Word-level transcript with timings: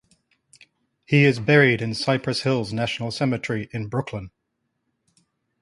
He 1.05 1.25
is 1.25 1.37
buried 1.37 1.79
in 1.79 1.93
Cypress 1.93 2.41
Hills 2.41 2.73
National 2.73 3.11
Cemetery 3.11 3.69
in 3.71 3.87
Brooklyn. 3.87 4.31